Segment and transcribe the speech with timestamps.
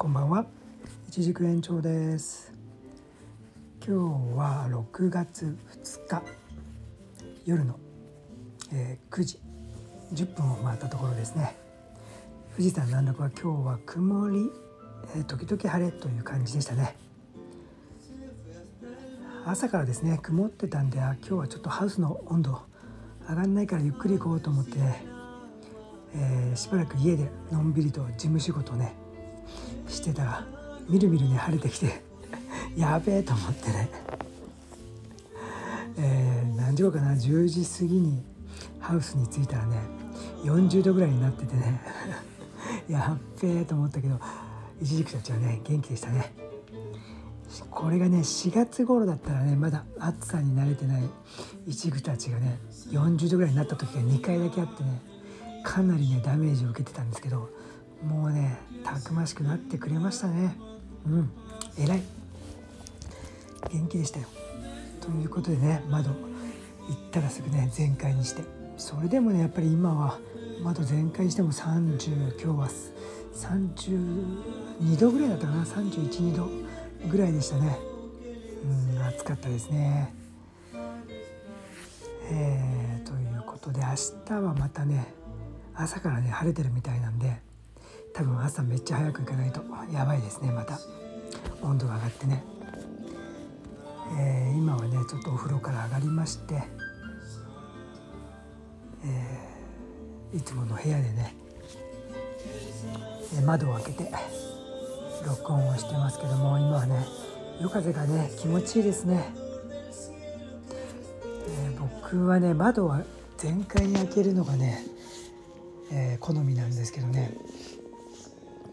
[0.00, 0.46] こんばんは。
[1.10, 2.54] 一軸延長です。
[3.86, 3.98] 今
[4.32, 6.22] 日は6月2日
[7.44, 7.78] 夜の、
[8.72, 9.38] えー、9時
[10.14, 11.54] 10分を回ったところですね。
[12.56, 14.50] 富士山南麓は今日は曇り、
[15.16, 16.96] えー、時々晴れという感じでしたね。
[19.44, 22.58] 朝からですね曇ってたんで今日はちょっとハウスの温度
[23.28, 25.04] 上がんないからゆっくり行こうと思ってね、
[26.14, 28.94] えー、しばらく家でのんびりと事務仕事をね
[29.88, 30.46] してたら
[30.88, 32.02] みるみるね晴れてきて
[32.76, 33.90] やべえと思ってね、
[35.98, 38.22] え、何時頃かな？10時過ぎに
[38.78, 39.78] ハウスに着いたらね
[40.44, 41.80] 40度ぐらいになっててね。
[42.88, 44.18] やっべえと思ったけど
[44.80, 46.32] イチジクたちはね元気でしたね。
[47.70, 51.02] これがね4月頃だったらねまだ暑さに慣れてない
[51.66, 52.58] イチジクたちがね
[52.90, 55.00] 40度ぐらいになった時が2回だけあってね
[55.64, 57.50] かなりねダメージを受けてたんですけど
[58.04, 60.56] もうねたくましくなってくれましたね。
[61.06, 61.30] うん
[61.78, 62.02] 偉い。
[63.72, 64.26] 元気でしたよ。
[65.00, 68.42] ということでね窓行ったらすぐね全開にして。
[68.76, 70.18] それでもねやっぱり今は
[70.62, 72.68] 窓全開にしても30今日は
[73.34, 76.48] 32度ぐらいだったかな？312度
[77.08, 77.78] ぐらいでしたね。
[78.94, 80.14] うん暑かったですね。
[82.32, 83.86] えー、ということで明
[84.24, 85.12] 日はまたね
[85.74, 87.40] 朝からね晴れてるみたいなんで
[88.12, 89.62] 多分朝めっちゃ早く行かないと。
[89.92, 90.78] やばいですねまた。
[91.62, 92.44] 温度が上がってね、
[94.18, 96.62] えー、今はねちょっとお風呂から上がりまして、
[99.04, 101.34] えー、いつもの部屋でね
[103.44, 104.10] 窓を開けて
[105.26, 107.04] 録音をしてますけども今はね
[107.60, 109.32] 夜風がね気持ちいいですね、
[111.48, 113.02] えー、僕はね窓は
[113.36, 114.84] 全開に開けるのがね、
[115.90, 117.32] え、好みなんですけどね。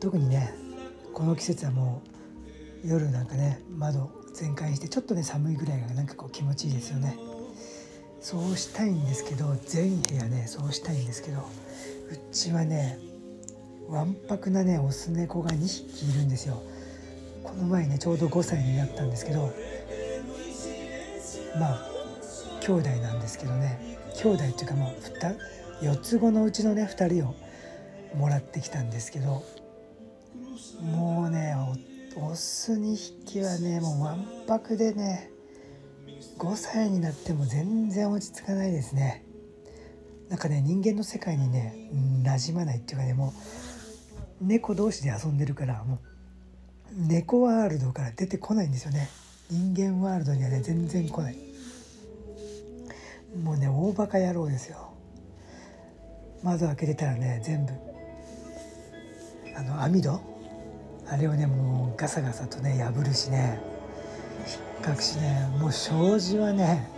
[0.00, 0.54] 特にね
[1.12, 2.02] この季節はも
[2.84, 7.18] う夜なんかね窓全開してちょっとね寒いぐらいがなんかこう気持ちいいですよね。
[8.20, 11.44] そうしたいんですけど全部屋ねそうしたいんですけどう
[12.32, 12.98] ちはね
[13.88, 16.62] わんぱくなねオス猫が2匹いるんですよ。
[17.42, 19.52] この前ねちょうど5歳になったんですけど
[21.58, 21.86] まあ
[22.60, 27.34] 兄弟なんですけどね兄弟っていうかもう4つ子のうちのね2人を
[28.16, 29.42] もらってきたんですけど
[30.82, 31.54] もうね
[32.16, 35.30] オス2匹はねもうわんぱくでね
[36.38, 39.24] 5歳になっても全然落ち着かないですね。
[40.28, 41.90] なんかね人間の世界にね
[42.22, 43.32] 馴染まないっていうかねも
[44.42, 45.98] う猫同士で遊んでるからもう
[47.06, 49.08] 猫ワールドから出てこないんですよね。
[49.50, 51.36] 人間ワールドにはね全然来ない。
[53.42, 54.92] もうね大バカ野郎ですよ。
[56.42, 57.72] 窓開けてたらね全部
[59.56, 60.37] あの網戸
[61.10, 63.60] あれをねもうガサガサとね破るしね。
[64.46, 66.88] 引っかくしねもう障子はね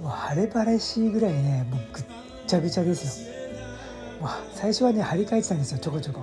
[0.00, 2.04] もう晴れ晴れしいぐらいねもうぐっ
[2.46, 3.32] ちゃぐちゃですよ。
[4.20, 6.20] もう最初はね張り替えてたんですよちょこちょこ。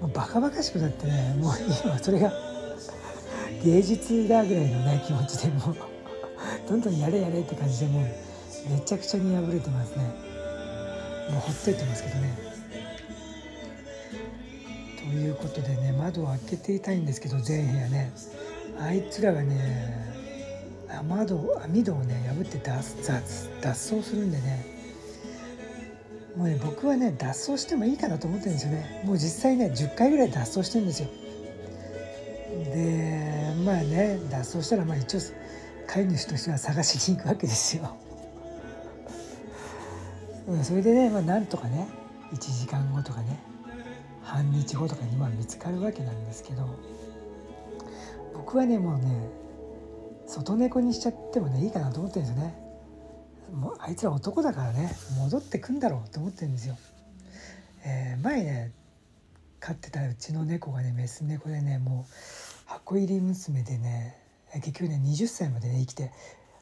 [0.00, 1.54] もうバカバカしくなってねもう
[1.84, 2.32] 今それが
[3.64, 5.76] 芸術だぐらいのね気持ちでもう
[6.68, 8.04] どんどんやれやれって感じでもう
[8.70, 10.04] めちゃくちゃに破れてますね。
[11.30, 12.57] もうほっといてますけどね。
[15.08, 18.12] いうことでね窓を開けていたいんですけど全部屋ね。
[18.80, 20.06] あいつらがね
[21.08, 23.02] 窓網戸をね破って脱
[23.60, 24.64] 脱走するんでね。
[26.36, 29.02] もうね僕はね脱走してもいいかなと思ってるんですよね。
[29.04, 31.08] もう実際ね10回ぐらい脱走してるんですよ。
[32.72, 35.20] でまあね脱走したらまあ一応
[35.86, 37.96] 飼い主としては探しに行くわけですよ。
[40.62, 41.86] それでね、まあ、なんとかね
[42.32, 43.38] 1時間後とかね。
[44.28, 46.68] 半日後とかにまあ見つかるわけなんですけど
[48.34, 49.30] 僕はねもうね
[50.26, 52.68] 外猫にしちゃってもねいいかなと思ってるんですよね。
[53.54, 56.76] もうあいつら男だからね戻ってくんだろうと思ってるんですよ、
[57.82, 58.72] えー、前ね
[59.58, 62.12] 飼ってたうちの猫がねメス猫でねもう
[62.66, 64.18] 箱入り娘でね
[64.56, 66.12] 結局ね20歳までね生きて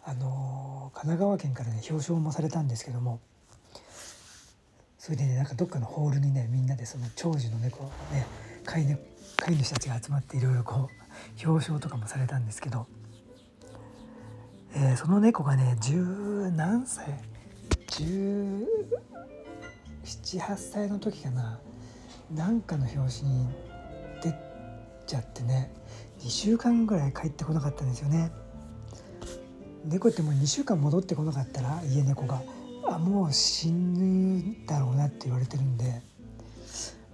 [0.05, 3.19] あのー、神奈川県からね表彰もされたんですけども
[5.07, 8.27] それでねなんかどっかのホールにねみんなでその長寿の猫ね
[8.65, 8.99] 飼い,、
[9.37, 10.91] 飼い主たちが集まっていろいろこ
[11.45, 12.89] う表彰とかもされたんですけど、
[14.75, 17.07] えー、その猫がね十何歳
[17.87, 18.67] 1718
[20.57, 21.61] 歳の時かな
[22.35, 23.49] なんかの表紙に
[24.25, 24.35] 出
[25.07, 25.73] ちゃってね
[26.19, 28.33] 2週間ぐらい帰ってこなかったんですよね。
[29.85, 32.43] 猫ってもう2週間戻ってこなかったら家猫が
[32.89, 36.03] あもう死ぬだろうなって言われてるんで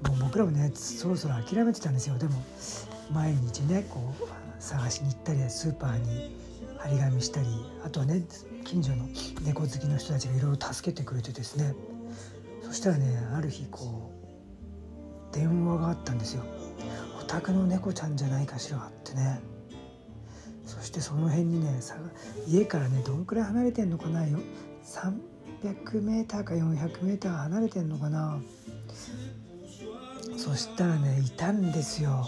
[0.09, 2.19] もう僕らもねそろそろ諦めてたんですよ。
[2.19, 2.33] でも
[3.13, 6.37] 毎日ねこう探しに行ったりスーパーに
[6.79, 7.47] 張り紙したり
[7.85, 8.23] あとはね
[8.65, 9.07] 近所の
[9.43, 11.75] 猫好きの人たちがいろいろ助けてくれてですね。
[12.63, 14.13] そしたらねある日こ
[15.31, 16.45] う電話があったんですよ
[17.21, 19.41] 「お宅の猫ちゃんじゃないかしら」ってね。
[20.65, 21.81] そしてその辺にね
[22.47, 24.39] 家からねどんくらい離れてんのかなよ。
[25.63, 28.41] 300m か 400m 離れてんのかな？
[30.37, 32.27] そしたらねいたんですよ。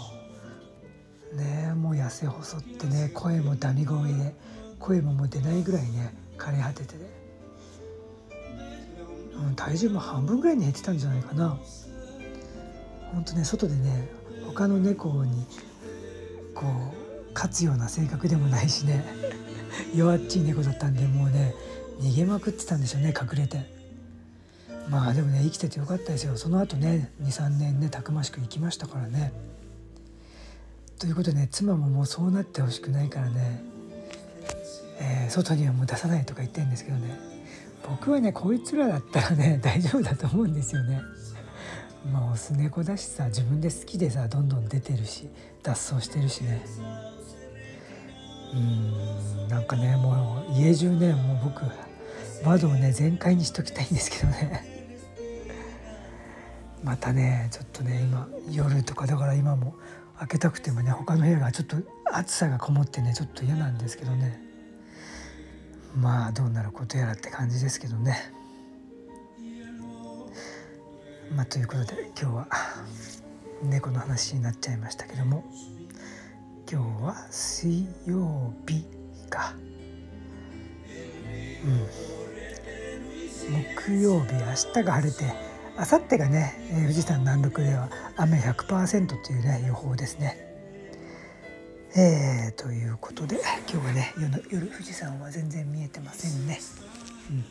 [1.33, 4.33] ねもう痩せ細ってね声もダミ声で
[4.79, 7.01] 声ももう出ないぐらいね枯れ果ててね。
[9.47, 11.59] うん、体重も半分ぐらいに減ってたんじゃないかな。
[13.11, 14.07] ほんとね外でね
[14.45, 15.45] 他の猫に
[16.53, 19.03] こう勝つような性格でもないしね。
[19.93, 21.53] 弱っちい猫だったんでもうね
[21.99, 23.73] 逃げまくってたんでしょうね隠れて。
[24.89, 26.37] まあでもね生きててよかったですよ。
[26.37, 29.33] その後ね23年ねたくましく生きましたからね。
[30.99, 33.63] ということでね妻ももうそうなってほしくないからね、
[34.99, 37.17] えー、外にはもう出さないとか言ってるんですけどね。
[37.87, 41.01] 僕はねこいつらだったらね 大丈夫だと思うんですよね。
[42.11, 45.29] まあオス猫だしさ自分で好きでさどんどん出てるし
[45.63, 46.63] 脱走してるしね。
[48.53, 49.47] うん。
[49.47, 51.63] なんかねもう家中ねもう僕
[52.43, 54.63] 窓をね全開にしときたいんですけどね。
[56.83, 59.75] またねちょっとね今夜とかだから今も
[60.19, 61.77] 開けたくてもね他の部屋がちょっと
[62.11, 64.41] 暑さがこもってねちょっと嫌なんですけどね。
[65.95, 68.33] まあどうなることやらって感じですけどね。
[71.35, 72.47] まあということで今日は
[73.63, 75.43] 猫の話になっちゃいましたけども。
[76.69, 78.83] 今日は水曜日
[79.29, 79.53] か。
[81.63, 81.87] うん、
[83.85, 85.23] 木曜日明日が晴れて
[85.77, 90.37] 明後日がね、えー、富士山南麓では雨100%というね予報ですね。
[91.95, 93.39] えー、ということで
[93.71, 94.13] 今日はね
[94.49, 96.59] 夜富士山は全然見えてませんね。
[97.29, 97.45] うん、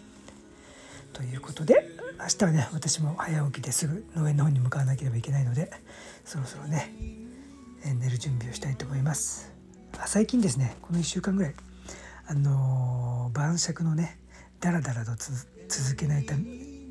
[1.13, 1.87] ということで
[2.19, 5.71] 明日はね私も早起きですぐ農園の方に向かわなければいけないので
[6.25, 6.93] そろそろね、
[7.93, 9.53] 寝る準備をしたいと思います。
[9.99, 11.55] あ最近ですねこの1週間ぐらい
[12.27, 14.19] あのー、晩酌のね
[14.61, 15.13] ダラダラと
[15.69, 16.35] 続けないた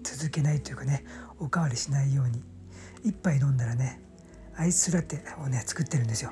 [0.04, 1.04] 続けないというかね
[1.40, 2.44] おかわりしないように
[3.06, 4.00] 1杯飲んだらね
[4.56, 6.32] アイスラテをね作ってるんですよ。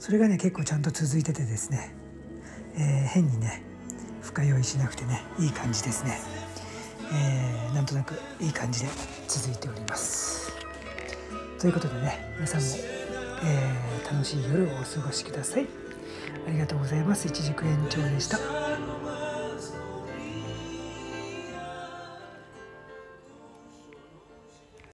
[0.00, 1.94] それがね結構ちゃんと続いててですね、
[2.74, 3.62] えー、変にね
[4.22, 6.18] 深酔いしなくてねいい感じですね、
[7.12, 8.88] えー、なんとなくいい感じで
[9.28, 10.50] 続いております
[11.58, 12.99] ということでね皆さんも、
[13.42, 15.66] えー、楽しい夜をお過ごしください。
[16.46, 17.28] ありがとうございます。
[17.28, 18.69] 一軸延長でした。